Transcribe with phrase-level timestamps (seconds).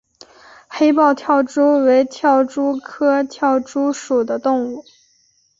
[0.67, 4.83] 黑豹跳蛛为跳蛛科豹跳蛛属的动物。